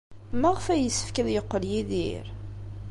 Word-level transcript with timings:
Maɣef 0.41 0.65
ay 0.73 0.81
yessefk 0.83 1.17
ad 1.21 1.27
yeqqel 1.31 1.63
Yidir? 1.71 2.25